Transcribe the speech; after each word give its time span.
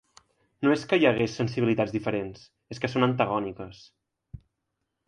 No 0.65 0.71
és 0.75 0.85
que 0.93 0.99
hi 1.01 1.05
hagués 1.09 1.35
sensibilitats 1.41 1.93
diferents, 1.99 2.49
és 2.77 2.83
que 2.87 2.93
són 2.95 3.11
antagòniques. 3.11 3.87